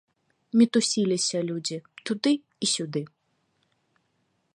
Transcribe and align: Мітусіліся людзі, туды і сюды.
Мітусіліся 0.59 1.37
людзі, 1.49 1.77
туды 2.11 2.33
і 2.39 2.65
сюды. 2.73 3.01